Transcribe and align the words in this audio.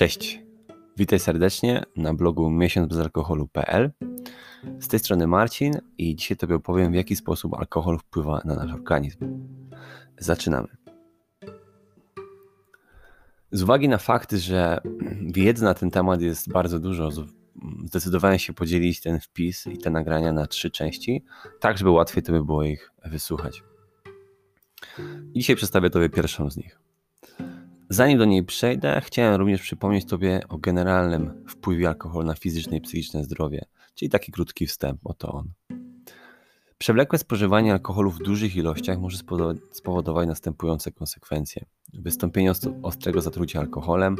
Cześć, 0.00 0.42
witaj 0.96 1.18
serdecznie 1.18 1.82
na 1.96 2.14
blogu 2.14 2.50
miesiącbezalkoholu.pl. 2.50 3.90
Z 4.80 4.88
tej 4.88 5.00
strony 5.00 5.26
Marcin 5.26 5.72
i 5.98 6.16
dzisiaj 6.16 6.36
Tobie 6.36 6.54
opowiem, 6.54 6.92
w 6.92 6.94
jaki 6.94 7.16
sposób 7.16 7.54
alkohol 7.54 7.98
wpływa 7.98 8.42
na 8.44 8.54
nasz 8.54 8.72
organizm. 8.72 9.48
Zaczynamy. 10.18 10.68
Z 13.52 13.62
uwagi 13.62 13.88
na 13.88 13.98
fakt, 13.98 14.32
że 14.32 14.80
wiedzy 15.26 15.64
na 15.64 15.74
ten 15.74 15.90
temat 15.90 16.20
jest 16.20 16.52
bardzo 16.52 16.78
dużo, 16.78 17.08
zdecydowałem 17.84 18.38
się 18.38 18.52
podzielić 18.52 19.00
ten 19.00 19.20
wpis 19.20 19.66
i 19.66 19.78
te 19.78 19.90
nagrania 19.90 20.32
na 20.32 20.46
trzy 20.46 20.70
części, 20.70 21.24
tak 21.60 21.78
żeby 21.78 21.90
łatwiej 21.90 22.22
Tobie 22.22 22.42
było 22.42 22.64
ich 22.64 22.90
wysłuchać. 23.04 23.62
Dzisiaj 25.34 25.56
przedstawię 25.56 25.90
Tobie 25.90 26.08
pierwszą 26.08 26.50
z 26.50 26.56
nich. 26.56 26.80
Zanim 27.92 28.18
do 28.18 28.24
niej 28.24 28.44
przejdę, 28.44 29.00
chciałem 29.04 29.34
również 29.34 29.62
przypomnieć 29.62 30.04
Tobie 30.04 30.40
o 30.48 30.58
generalnym 30.58 31.44
wpływie 31.48 31.88
alkoholu 31.88 32.26
na 32.26 32.34
fizyczne 32.34 32.76
i 32.76 32.80
psychiczne 32.80 33.24
zdrowie, 33.24 33.64
czyli 33.94 34.08
taki 34.08 34.32
krótki 34.32 34.66
wstęp, 34.66 35.00
oto 35.04 35.32
on. 35.32 35.52
Przewlekłe 36.78 37.18
spożywanie 37.18 37.72
alkoholu 37.72 38.10
w 38.10 38.18
dużych 38.18 38.56
ilościach 38.56 38.98
może 38.98 39.18
spowodować 39.72 40.28
następujące 40.28 40.92
konsekwencje. 40.92 41.64
Wystąpienie 41.92 42.52
ostrego 42.82 43.20
zatrucia 43.20 43.60
alkoholem 43.60 44.16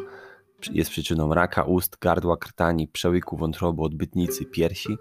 jest 0.72 0.90
przyczyną 0.90 1.34
raka 1.34 1.62
ust, 1.62 1.96
gardła, 2.00 2.36
krtani, 2.36 2.88
przełyku 2.88 3.36
wątroby, 3.36 3.82
odbytnicy, 3.82 4.44
piersi. 4.44 4.96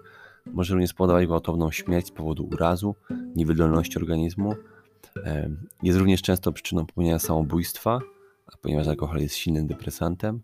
Może 0.46 0.74
również 0.74 0.90
spowodować 0.90 1.26
gwałtowną 1.26 1.70
śmierć 1.70 2.06
z 2.06 2.10
powodu 2.10 2.48
urazu, 2.52 2.94
niewydolności 3.36 3.98
organizmu. 3.98 4.54
Jest 5.82 5.98
również 5.98 6.22
często 6.22 6.52
przyczyną 6.52 6.86
popełnienia 6.86 7.18
samobójstwa, 7.18 7.98
ponieważ 8.62 8.86
alkohol 8.86 9.20
jest 9.20 9.34
silnym 9.34 9.66
depresantem. 9.66 10.42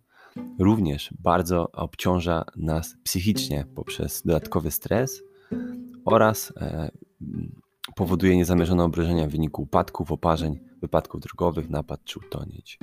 Również 0.58 1.14
bardzo 1.18 1.72
obciąża 1.72 2.44
nas 2.56 2.96
psychicznie 3.02 3.64
poprzez 3.74 4.22
dodatkowy 4.22 4.70
stres 4.70 5.22
oraz 6.04 6.52
e, 6.56 6.90
powoduje 7.94 8.36
niezamierzone 8.36 8.84
obrażenia 8.84 9.26
w 9.26 9.30
wyniku 9.30 9.62
upadków, 9.62 10.12
oparzeń, 10.12 10.58
wypadków 10.80 11.20
drogowych, 11.20 11.70
napad 11.70 12.04
czy 12.04 12.18
utonięć. 12.18 12.78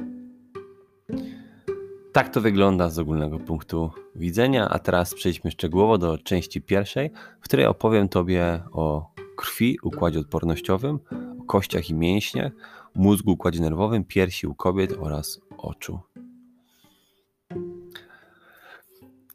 Tak 2.13 2.29
to 2.29 2.41
wygląda 2.41 2.89
z 2.89 2.99
ogólnego 2.99 3.39
punktu 3.39 3.91
widzenia, 4.15 4.69
a 4.69 4.79
teraz 4.79 5.13
przejdźmy 5.13 5.51
szczegółowo 5.51 5.97
do 5.97 6.17
części 6.17 6.61
pierwszej, 6.61 7.11
w 7.41 7.43
której 7.43 7.65
opowiem 7.65 8.09
Tobie 8.09 8.63
o 8.71 9.13
krwi, 9.35 9.77
układzie 9.83 10.19
odpornościowym, 10.19 10.99
o 11.41 11.43
kościach 11.43 11.89
i 11.89 11.93
mięśniach, 11.93 12.51
mózgu, 12.95 13.31
układzie 13.31 13.61
nerwowym, 13.61 14.03
piersi 14.03 14.47
u 14.47 14.55
kobiet 14.55 14.93
oraz 14.99 15.41
oczu. 15.57 15.99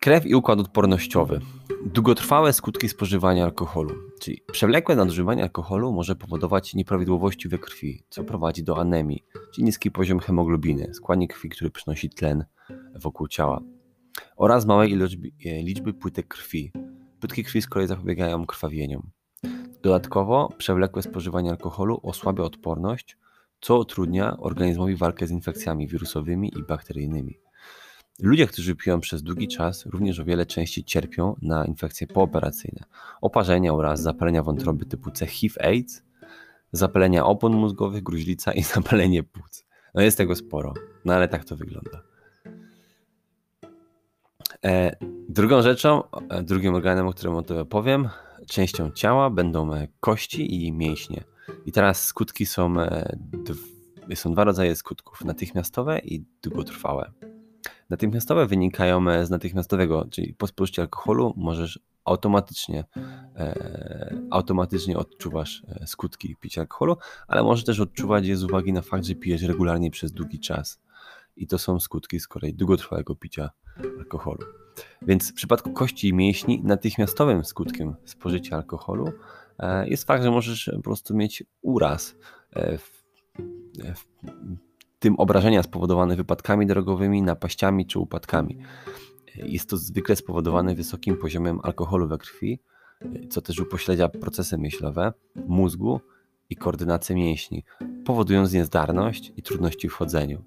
Krew 0.01 0.27
i 0.27 0.35
układ 0.35 0.61
odpornościowy. 0.61 1.41
Długotrwałe 1.85 2.53
skutki 2.53 2.89
spożywania 2.89 3.45
alkoholu, 3.45 3.95
czyli 4.21 4.41
przewlekłe 4.53 4.97
nadużywanie 4.97 5.43
alkoholu 5.43 5.93
może 5.93 6.17
powodować 6.17 6.75
nieprawidłowości 6.75 7.49
we 7.49 7.59
krwi, 7.59 8.03
co 8.11 8.25
prowadzi 8.25 8.65
do 8.65 8.79
anemii, 8.81 9.25
czyli 9.55 9.65
niski 9.65 9.91
poziom 9.91 10.19
hemoglobiny, 10.19 10.95
składnik 10.95 11.35
krwi, 11.35 11.49
który 11.49 11.71
przynosi 11.71 12.11
tlen 12.11 12.45
wokół 12.95 13.29
ciała, 13.29 13.61
oraz 14.37 14.67
małej 14.67 14.91
ilości, 14.91 15.35
e, 15.47 15.63
liczby 15.63 15.95
płytek 15.95 16.29
krwi. 16.29 16.73
Płytki 17.21 17.45
krwi 17.45 17.63
z 17.63 17.67
kolei 17.67 17.89
zapobiegają 17.89 18.47
krwawieniom. 18.47 19.11
Dodatkowo 19.83 20.53
przewlekłe 20.59 21.03
spożywanie 21.03 21.51
alkoholu 21.51 22.01
osłabia 22.03 22.45
odporność, 22.45 23.17
co 23.61 23.79
utrudnia 23.79 24.37
organizmowi 24.37 24.97
walkę 24.97 25.27
z 25.27 25.31
infekcjami 25.31 25.89
wirusowymi 25.89 26.53
i 26.59 26.63
bakteryjnymi. 26.63 27.39
Ludzie, 28.19 28.47
którzy 28.47 28.77
piją 28.77 29.01
przez 29.01 29.23
długi 29.23 29.49
czas, 29.49 29.87
również 29.87 30.21
o 30.21 30.25
wiele 30.25 30.47
częściej 30.47 30.85
cierpią 30.85 31.37
na 31.43 31.65
infekcje 31.65 32.07
pooperacyjne, 32.07 32.85
oparzenia 33.21 33.75
oraz 33.75 34.03
zapalenia 34.03 34.43
wątroby 34.43 34.87
typu 34.87 35.11
C, 35.11 35.27
HIV-AIDS, 35.27 36.03
zapalenia 36.73 37.27
opon 37.27 37.53
mózgowych, 37.53 38.03
gruźlica 38.03 38.53
i 38.53 38.63
zapalenie 38.75 39.23
płuc. 39.23 39.65
No 39.95 40.03
jest 40.03 40.19
tego 40.19 40.35
sporo, 40.35 40.75
no 41.05 41.15
ale 41.15 41.29
tak 41.29 41.45
to 41.45 41.57
wygląda. 41.57 42.03
E, 44.65 44.97
drugą 45.29 45.63
rzeczą, 45.63 46.03
e, 46.29 46.43
drugim 46.43 46.75
organem, 46.75 47.07
o 47.07 47.13
którym 47.13 47.35
o 47.35 47.43
tym 47.43 47.59
opowiem, 47.59 48.09
częścią 48.49 48.91
ciała 48.91 49.31
będą 49.31 49.75
e, 49.75 49.89
kości 50.01 50.67
i 50.67 50.73
mięśnie. 50.73 51.25
I 51.67 51.73
teraz 51.73 52.05
skutki 52.05 52.47
są, 52.47 52.75
są 54.15 54.33
dwa 54.33 54.45
rodzaje 54.45 54.77
skutków: 54.77 55.25
natychmiastowe 55.25 55.99
i 55.99 56.25
długotrwałe. 56.43 57.13
Natychmiastowe 57.91 58.47
wynikają 58.47 59.27
z 59.27 59.31
natychmiastowego, 59.31 60.07
czyli 60.11 60.35
po 60.35 60.47
spożyciu 60.47 60.81
alkoholu 60.81 61.35
możesz 61.37 61.81
automatycznie, 62.05 62.85
e, 63.37 64.19
automatycznie 64.31 64.99
odczuwasz 64.99 65.63
skutki 65.87 66.37
picia 66.41 66.61
alkoholu, 66.61 66.97
ale 67.29 67.43
możesz 67.43 67.65
też 67.65 67.81
odczuwać 67.81 68.27
je 68.27 68.37
z 68.37 68.45
uwagi 68.45 68.73
na 68.73 68.83
fakt, 68.83 69.05
że 69.05 69.15
pijesz 69.15 69.43
regularnie 69.43 69.91
przez 69.91 70.13
długi 70.13 70.41
czas. 70.41 70.81
I 71.37 71.47
to 71.47 71.59
są 71.59 71.81
skutki 71.81 72.21
z 72.21 72.29
kolei 72.29 72.55
długotrwałego 72.55 73.15
picia 73.15 73.51
alkoholu. 73.99 74.47
Więc 75.03 75.31
w 75.31 75.35
przypadku 75.35 75.73
kości 75.73 76.09
i 76.09 76.15
mięśni 76.15 76.63
natychmiastowym 76.65 77.45
skutkiem 77.45 77.95
spożycia 78.05 78.57
alkoholu 78.57 79.07
e, 79.07 79.13
jest 79.87 80.05
fakt, 80.05 80.25
że 80.25 80.31
możesz 80.31 80.71
po 80.77 80.83
prostu 80.83 81.17
mieć 81.17 81.45
uraz, 81.63 82.17
e, 82.53 82.79
w, 82.79 83.03
w 83.95 84.05
tym 84.99 85.15
obrażenia 85.17 85.63
spowodowane 85.63 86.17
wypadkami 86.17 86.67
drogowymi, 86.67 87.23
napaściami 87.23 87.87
czy 87.87 87.99
upadkami. 87.99 88.59
Jest 89.35 89.71
to 89.71 89.77
zwykle 89.77 90.17
spowodowane 90.17 90.75
wysokim 90.75 91.17
poziomem 91.17 91.61
alkoholu 91.63 92.09
we 92.09 92.19
krwi, 92.19 92.59
co 93.31 93.41
też 93.41 93.61
upośledza 93.61 94.09
procesy 94.09 94.59
myślowe 94.59 95.13
mózgu 95.47 96.01
i 96.51 96.57
koordynację 96.57 97.17
mięśni, 97.17 97.65
powodując 98.05 98.53
niezdarność 98.53 99.33
i 99.37 99.43
trudności 99.43 99.89
w 99.89 99.93
chodzeniu. 99.93 100.43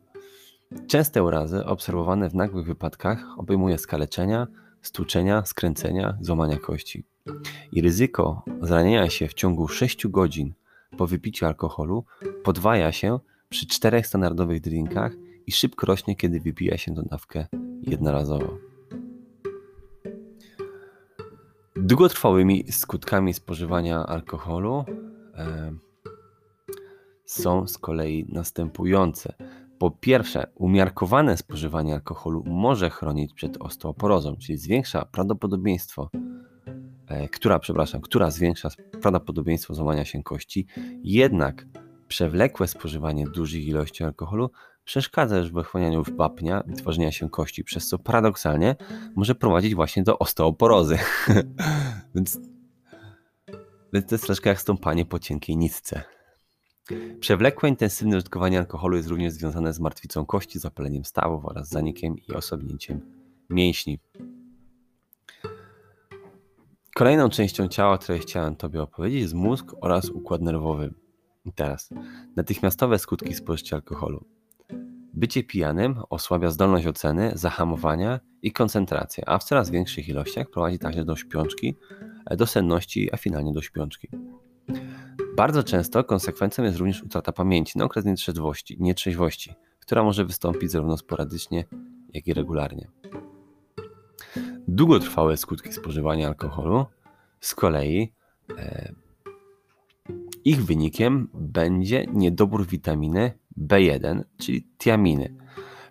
Częste 0.88 1.24
urazy 1.24 1.66
obserwowane 1.66 2.30
w 2.30 2.36
nagłych 2.36 2.66
wypadkach 2.66 3.26
obejmuje 3.38 3.78
skaleczenia, 3.78 4.48
stłuczenia, 4.82 5.46
skręcenia, 5.46 6.18
złamania 6.22 6.58
kości. 6.58 7.04
I 7.72 7.82
ryzyko 7.82 8.44
zranienia 8.62 9.10
się 9.10 9.28
w 9.28 9.34
ciągu 9.34 9.68
6 9.68 10.08
godzin 10.08 10.54
po 10.98 11.08
wypiciu 11.08 11.46
alkoholu 11.46 12.06
podwaja 12.44 12.92
się 12.92 13.20
przy 13.50 13.68
czterech 13.68 14.08
standardowych 14.08 14.62
drinkach 14.62 15.14
i 15.48 15.52
szybko 15.52 15.88
rośnie, 15.88 16.16
kiedy 16.16 16.40
wypija 16.40 16.78
się 16.78 16.96
tę 16.96 17.04
dawkę 17.04 17.48
jednorazowo. 17.82 18.58
Długotrwałymi 21.76 22.72
skutkami 22.72 23.34
spożywania 23.34 24.06
alkoholu 24.06 24.86
e, 25.36 25.72
są 27.26 27.68
z 27.68 27.78
kolei 27.78 28.26
następujące. 28.30 29.34
Po 29.78 29.92
pierwsze, 29.92 30.48
umiarkowane 30.56 31.38
spożywanie 31.38 31.94
alkoholu 31.94 32.44
może 32.48 32.90
chronić 32.90 33.34
przed 33.34 33.58
osteoporozą, 33.58 34.36
czyli 34.36 34.58
zwiększa 34.58 35.06
prawdopodobieństwo, 35.06 36.10
która, 37.32 37.60
przepraszam, 37.60 38.02
która 38.02 38.32
zwiększa 38.32 38.70
prawdopodobieństwo 39.02 39.74
złamania 39.74 40.06
się 40.06 40.24
kości, 40.24 40.68
jednak 41.04 41.66
przewlekłe 42.08 42.68
spożywanie 42.68 43.26
dużych 43.28 43.68
ilości 43.68 44.04
alkoholu 44.04 44.52
przeszkadza 44.84 45.38
już 45.38 45.50
w 45.50 45.54
wychłanianiu 45.54 46.04
wapnia 46.18 46.64
i 46.68 46.74
tworzenia 46.74 47.12
się 47.12 47.30
kości, 47.30 47.64
przez 47.64 47.88
co 47.88 48.00
paradoksalnie 48.00 48.76
może 49.16 49.36
prowadzić 49.36 49.76
właśnie 49.76 50.04
do 50.04 50.20
osteoporozy. 50.20 50.98
więc, 52.16 52.40
więc 53.94 54.06
to 54.08 54.16
jest 54.16 54.26
troszkę 54.26 54.50
jak 54.50 54.62
stąpanie 54.62 55.06
po 55.06 55.20
cienkiej 55.20 55.58
nitce. 55.58 56.04
Przewlekłe 57.20 57.70
intensywne 57.70 58.18
użytkowanie 58.18 58.60
alkoholu 58.60 58.98
jest 58.98 59.10
również 59.10 59.34
związane 59.34 59.74
z 59.74 59.80
martwicą 59.80 60.26
kości, 60.26 60.60
zapaleniem 60.60 61.06
stawów 61.06 61.46
oraz 61.46 61.70
zanikiem 61.70 62.16
i 62.18 62.34
osobnięciem 62.34 63.02
mięśni. 63.50 64.00
Kolejną 66.96 67.30
częścią 67.30 67.68
ciała, 67.68 67.98
której 67.98 68.22
chciałem 68.22 68.56
Tobie 68.56 68.82
opowiedzieć, 68.82 69.22
jest 69.22 69.34
mózg 69.34 69.76
oraz 69.82 70.10
układ 70.10 70.42
nerwowy. 70.42 70.94
I 71.46 71.54
teraz, 71.54 71.90
natychmiastowe 72.36 73.00
skutki 73.00 73.34
spożycia 73.34 73.76
alkoholu. 73.76 74.26
Bycie 75.14 75.44
pijanym 75.44 75.96
osłabia 76.10 76.50
zdolność 76.50 76.88
oceny, 76.88 77.32
zahamowania 77.36 78.20
i 78.42 78.52
koncentrację, 78.52 79.30
a 79.30 79.38
w 79.38 79.44
coraz 79.44 79.70
większych 79.70 80.10
ilościach 80.10 80.50
prowadzi 80.50 80.80
także 80.80 81.06
do 81.06 81.16
śpiączki, 81.16 81.76
do 82.38 82.48
senności, 82.48 83.14
a 83.14 83.18
finalnie 83.18 83.54
do 83.54 83.62
śpiączki. 83.62 84.08
Bardzo 85.36 85.64
często 85.64 86.04
konsekwencją 86.04 86.64
jest 86.64 86.78
również 86.78 87.04
utrata 87.04 87.32
pamięci 87.32 87.78
na 87.78 87.86
okres 87.86 88.06
nietrzeźwości, 88.06 88.78
nietrzeźwości, 88.80 89.54
która 89.80 90.04
może 90.04 90.26
wystąpić 90.26 90.72
zarówno 90.72 90.98
sporadycznie, 90.98 91.66
jak 92.14 92.28
i 92.28 92.34
regularnie. 92.34 92.88
Długotrwałe 94.74 95.38
skutki 95.38 95.74
spożywania 95.74 96.28
alkoholu 96.28 96.86
z 97.40 97.56
kolei 97.56 98.14
e, 98.58 98.94
ich 100.46 100.66
wynikiem 100.66 101.30
będzie 101.34 102.06
niedobór 102.14 102.68
witaminy 102.68 103.32
B1, 103.62 104.24
czyli 104.38 104.68
tiaminy. 104.78 105.36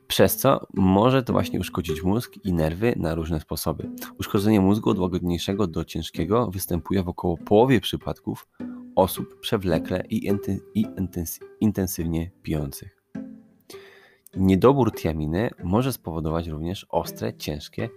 przez 0.07 0.37
co 0.37 0.67
może 0.75 1.23
to 1.23 1.33
właśnie 1.33 1.61
uszkodzić 1.61 2.03
mózg 2.03 2.33
i 2.45 2.53
nerwy 2.53 2.95
na 2.97 3.15
różne 3.15 3.41
sposoby. 3.41 3.91
Uszkodzenie 4.19 4.61
mózgu 4.61 4.91
od 4.91 4.99
łagodniejszego 4.99 5.67
do 5.67 5.85
ciężkiego 5.85 6.51
występuje 6.51 7.03
w 7.03 7.09
około 7.09 7.37
połowie 7.37 7.81
przypadków 7.81 8.49
osób 8.97 9.41
przewlekle 9.41 10.03
i, 10.11 10.33
intensywnie 11.61 12.31
pijących. 12.43 13.03
Niedobór 14.37 14.93
tiaminy 14.95 15.51
może 15.65 15.93
spowodować 15.93 16.49
również 16.49 16.87
ostre, 16.91 17.35
ciężkie 17.35 17.89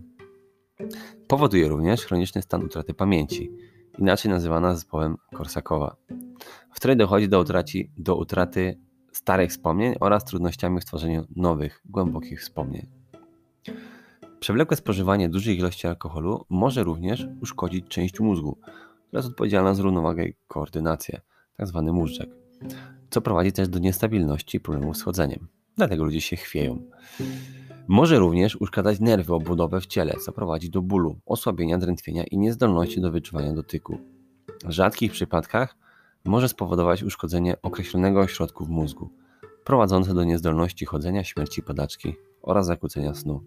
Powoduje 1.29 1.69
również 1.69 2.05
chroniczny 2.05 2.43
stan 2.43 2.65
utraty 2.65 2.95
pamięci, 2.95 3.53
inaczej 3.99 4.31
nazywana 4.31 4.75
zespołem 4.75 5.17
Korsakowa, 5.35 5.97
w 6.73 6.77
której 6.77 6.97
dochodzi 6.97 7.29
do, 7.29 7.41
utraci, 7.41 7.91
do 7.99 8.17
utraty 8.17 8.81
starych 9.13 9.51
wspomnień 9.51 9.95
oraz 10.01 10.25
trudnościami 10.25 10.81
w 10.81 10.85
tworzeniu 10.85 11.27
nowych, 11.37 11.83
głębokich 11.85 12.41
wspomnień. 12.41 12.96
Przewlekłe 14.47 14.77
spożywanie 14.77 15.29
dużej 15.29 15.59
ilości 15.59 15.87
alkoholu 15.87 16.45
może 16.49 16.85
również 16.85 17.27
uszkodzić 17.43 17.89
część 17.89 18.21
mózgu, 18.21 18.59
która 19.09 19.19
jest 19.19 19.29
odpowiedzialna 19.29 19.75
za 19.75 19.83
równowagę 19.83 20.25
i 20.25 20.35
koordynację, 20.49 21.21
tzw. 21.57 21.83
Tak 21.87 21.95
móżdżek, 21.95 22.31
co 23.11 23.21
prowadzi 23.21 23.53
też 23.53 23.69
do 23.69 23.79
niestabilności 23.79 24.57
i 24.57 24.61
problemów 24.61 24.97
z 24.97 25.03
chodzeniem. 25.03 25.49
Dlatego 25.77 26.05
ludzie 26.05 26.21
się 26.21 26.37
chwieją. 26.37 26.83
Może 27.89 28.19
również 28.19 28.57
uszkadzać 28.57 29.01
nerwy 29.01 29.35
obudowe 29.35 29.81
w 29.81 29.87
ciele, 29.87 30.15
co 30.25 30.33
prowadzi 30.33 30.71
do 30.71 30.83
bólu, 30.83 31.21
osłabienia 31.27 31.79
drętwienia 31.79 32.25
i 32.25 32.39
niezdolności 32.39 33.01
do 33.01 33.11
wyczuwania 33.11 33.53
dotyku. 33.53 33.99
W 34.65 34.71
rzadkich 34.71 35.13
przypadkach 35.13 35.77
może 36.25 36.49
spowodować 36.49 37.03
uszkodzenie 37.03 37.63
określonego 37.63 38.21
ośrodku 38.21 38.65
w 38.65 38.71
mózgu, 38.71 39.11
prowadzące 39.65 40.15
do 40.15 40.25
niezdolności 40.25 40.85
chodzenia, 40.85 41.25
śmierci 41.25 41.63
padaczki 41.63 42.15
oraz 42.43 42.67
zakłócenia 42.67 43.15
snu. 43.15 43.41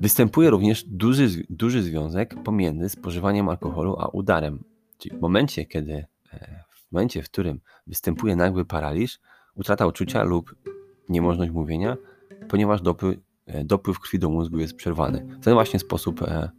Występuje 0.00 0.50
również 0.50 0.84
duży, 0.84 1.46
duży 1.50 1.82
związek 1.82 2.42
pomiędzy 2.42 2.88
spożywaniem 2.88 3.48
alkoholu 3.48 3.96
a 3.98 4.08
udarem. 4.08 4.64
Czyli 4.98 5.16
w 5.16 5.20
momencie, 5.20 5.64
kiedy, 5.66 6.06
e, 6.32 6.64
w 6.70 6.92
momencie, 6.92 7.22
w 7.22 7.30
którym 7.30 7.60
występuje 7.86 8.36
nagły 8.36 8.64
paraliż, 8.64 9.20
utrata 9.54 9.86
uczucia 9.86 10.22
lub 10.22 10.54
niemożność 11.08 11.52
mówienia, 11.52 11.96
ponieważ 12.48 12.80
e, 13.46 13.64
dopływ 13.64 14.00
krwi 14.00 14.18
do 14.18 14.30
mózgu 14.30 14.58
jest 14.58 14.76
przerwany. 14.76 15.26
W 15.40 15.44
ten 15.44 15.54
właśnie 15.54 15.80
sposób 15.80 16.22
e, 16.22 16.50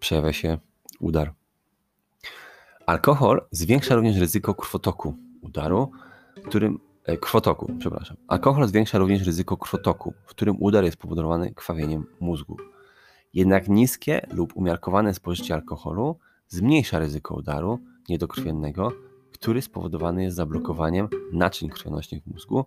przejawia 0.00 0.32
się 0.32 0.58
udar. 1.00 1.34
Alkohol 2.86 3.46
zwiększa 3.50 3.94
również 3.94 4.16
ryzyko 4.16 4.54
krwotoku 4.54 5.14
udaru, 5.40 5.90
którym 6.46 6.78
krwotoku, 7.20 7.72
przepraszam. 7.78 8.16
Alkohol 8.28 8.68
zwiększa 8.68 8.98
również 8.98 9.26
ryzyko 9.26 9.56
krwotoku, 9.56 10.14
w 10.26 10.30
którym 10.30 10.56
udar 10.60 10.84
jest 10.84 10.96
powodowany 10.96 11.54
krwawieniem 11.54 12.06
mózgu. 12.20 12.56
Jednak 13.34 13.68
niskie 13.68 14.26
lub 14.30 14.56
umiarkowane 14.56 15.14
spożycie 15.14 15.54
alkoholu 15.54 16.18
zmniejsza 16.48 16.98
ryzyko 16.98 17.34
udaru 17.34 17.78
niedokrwiennego, 18.08 18.92
który 19.32 19.62
spowodowany 19.62 20.22
jest 20.22 20.36
zablokowaniem 20.36 21.08
naczyń 21.32 21.68
krwionośnych 21.68 22.22
w 22.22 22.26
mózgu, 22.26 22.64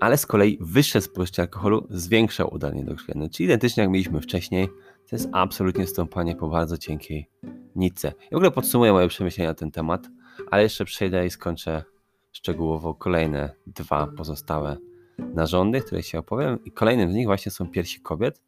ale 0.00 0.16
z 0.16 0.26
kolei 0.26 0.58
wyższe 0.60 1.00
spożycie 1.00 1.42
alkoholu 1.42 1.86
zwiększa 1.90 2.44
udar 2.44 2.74
niedokrwienny, 2.74 3.30
czyli 3.30 3.44
identycznie 3.44 3.82
jak 3.82 3.90
mieliśmy 3.90 4.20
wcześniej, 4.20 4.68
to 5.10 5.16
jest 5.16 5.28
absolutnie 5.32 5.86
stąpanie 5.86 6.36
po 6.36 6.48
bardzo 6.48 6.78
cienkiej 6.78 7.30
nitce. 7.76 8.08
Ja 8.08 8.30
w 8.32 8.34
ogóle 8.34 8.50
podsumuję 8.50 8.92
moje 8.92 9.08
przemyślenia 9.08 9.50
na 9.50 9.54
ten 9.54 9.70
temat, 9.70 10.08
ale 10.50 10.62
jeszcze 10.62 10.84
przejdę 10.84 11.26
i 11.26 11.30
skończę 11.30 11.84
szczegółowo 12.32 12.94
kolejne 12.94 13.50
dwa 13.66 14.06
pozostałe 14.06 14.76
narządy, 15.18 15.80
które 15.80 16.02
się 16.02 16.18
opowiem. 16.18 16.64
I 16.64 16.72
kolejnym 16.72 17.12
z 17.12 17.14
nich 17.14 17.26
właśnie 17.26 17.52
są 17.52 17.68
piersi 17.68 18.00
kobiet, 18.00 18.42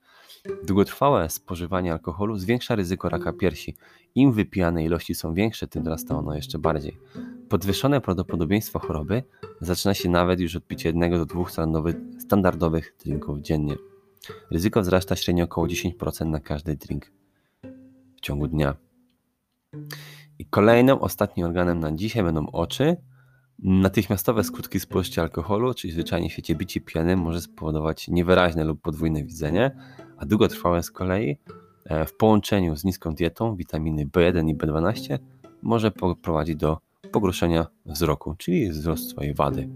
Długotrwałe 0.64 1.30
spożywanie 1.30 1.92
alkoholu 1.92 2.38
zwiększa 2.38 2.74
ryzyko 2.74 3.08
raka 3.08 3.32
piersi. 3.32 3.76
Im 4.14 4.32
wypijane 4.32 4.84
ilości 4.84 5.14
są 5.14 5.34
większe, 5.34 5.66
tym 5.66 5.82
wzrasta 5.82 6.18
ono 6.18 6.34
jeszcze 6.34 6.58
bardziej. 6.58 6.98
Podwyższone 7.48 8.00
prawdopodobieństwo 8.00 8.78
choroby 8.78 9.22
zaczyna 9.60 9.94
się 9.94 10.08
nawet 10.08 10.40
już 10.40 10.56
od 10.56 10.66
picia 10.66 10.88
jednego 10.88 11.18
do 11.18 11.26
dwóch 11.26 11.50
standardowych 12.18 12.96
drinków 13.04 13.40
dziennie. 13.40 13.76
Ryzyko 14.50 14.80
wzrasta 14.80 15.16
średnio 15.16 15.44
około 15.44 15.66
10% 15.66 16.26
na 16.26 16.40
każdy 16.40 16.76
drink 16.76 17.12
w 18.16 18.20
ciągu 18.20 18.48
dnia. 18.48 18.76
I 20.38 20.46
kolejnym, 20.46 20.98
ostatnim 20.98 21.46
organem 21.46 21.80
na 21.80 21.92
dzisiaj 21.92 22.22
będą 22.22 22.46
oczy. 22.46 22.96
Natychmiastowe 23.62 24.44
skutki 24.44 24.80
spożycia 24.80 25.22
alkoholu, 25.22 25.74
czyli 25.74 25.92
zwyczajnie 25.92 26.28
w 26.28 26.32
świecie 26.32 26.54
bicie 26.54 26.80
pijanym, 26.80 27.20
może 27.20 27.40
spowodować 27.40 28.08
niewyraźne 28.08 28.64
lub 28.64 28.80
podwójne 28.80 29.24
widzenie, 29.24 29.70
a 30.16 30.26
długotrwałe 30.26 30.82
z 30.82 30.90
kolei 30.90 31.38
e, 31.84 32.06
w 32.06 32.16
połączeniu 32.16 32.76
z 32.76 32.84
niską 32.84 33.14
dietą 33.14 33.56
witaminy 33.56 34.06
B1 34.06 34.48
i 34.48 34.56
B12 34.56 35.18
może 35.62 35.90
prowadzić 36.22 36.56
do 36.56 36.78
pogorszenia 37.12 37.66
wzroku, 37.86 38.34
czyli 38.38 38.70
wzrost 38.70 39.10
swojej 39.10 39.34
wady. 39.34 39.68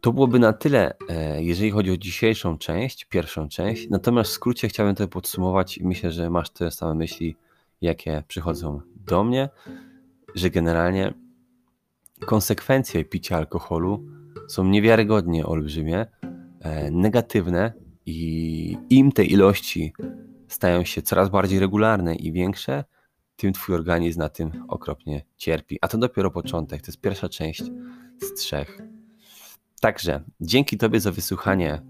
To 0.00 0.12
byłoby 0.12 0.38
na 0.38 0.52
tyle, 0.52 0.94
e, 1.08 1.42
jeżeli 1.42 1.70
chodzi 1.70 1.90
o 1.90 1.96
dzisiejszą 1.96 2.58
część, 2.58 3.04
pierwszą 3.04 3.48
część. 3.48 3.90
Natomiast 3.90 4.30
w 4.30 4.34
skrócie 4.34 4.68
chciałbym 4.68 4.94
to 4.94 5.08
podsumować 5.08 5.78
i 5.78 5.86
myślę, 5.86 6.10
że 6.10 6.30
masz 6.30 6.50
te 6.50 6.70
same 6.70 6.94
myśli, 6.94 7.36
jakie 7.80 8.22
przychodzą 8.28 8.80
do 9.06 9.24
mnie, 9.24 9.48
że 10.34 10.50
generalnie 10.50 11.23
konsekwencje 12.26 13.04
picia 13.04 13.36
alkoholu 13.36 14.06
są 14.48 14.64
niewiarygodnie 14.64 15.46
olbrzymie, 15.46 16.06
e, 16.60 16.90
negatywne 16.90 17.72
i 18.06 18.78
im 18.90 19.12
te 19.12 19.24
ilości 19.24 19.92
stają 20.48 20.84
się 20.84 21.02
coraz 21.02 21.28
bardziej 21.28 21.58
regularne 21.58 22.14
i 22.14 22.32
większe, 22.32 22.84
tym 23.36 23.52
twój 23.52 23.74
organizm 23.74 24.18
na 24.18 24.28
tym 24.28 24.64
okropnie 24.68 25.24
cierpi. 25.36 25.78
A 25.80 25.88
to 25.88 25.98
dopiero 25.98 26.30
początek, 26.30 26.82
to 26.82 26.86
jest 26.86 27.00
pierwsza 27.00 27.28
część 27.28 27.62
z 28.22 28.34
trzech. 28.34 28.82
Także 29.80 30.22
dzięki 30.40 30.78
Tobie 30.78 31.00
za 31.00 31.12
wysłuchanie 31.12 31.82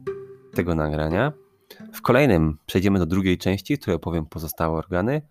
tego 0.55 0.75
nagrania. 0.75 1.33
W 1.93 2.03
kolejnym 2.03 2.59
przejdziemy 2.67 2.99
do 2.99 3.07
drugiej 3.07 3.39
części, 3.39 3.77
w 3.77 3.81
której 3.81 3.97
opowiem 3.97 4.27
pozostałe 4.27 4.79
organy 4.79 5.23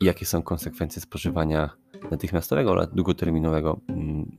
i 0.00 0.04
jakie 0.04 0.26
są 0.26 0.42
konsekwencje 0.42 1.02
spożywania 1.02 1.70
natychmiastowego 2.10 2.70
oraz 2.70 2.88
długoterminowego, 2.94 3.80
mm, 3.88 4.36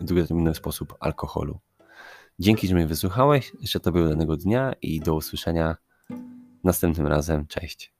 długoterminowy 0.00 0.54
sposób 0.54 0.94
alkoholu. 1.00 1.58
Dzięki, 2.38 2.68
że 2.68 2.74
mnie 2.74 2.86
wysłuchałeś. 2.86 3.52
Jeszcze 3.60 3.80
Tobie 3.80 4.02
udanego 4.02 4.36
dnia 4.36 4.72
i 4.82 5.00
do 5.00 5.14
usłyszenia 5.14 5.76
następnym 6.64 7.06
razem. 7.06 7.46
Cześć. 7.46 7.92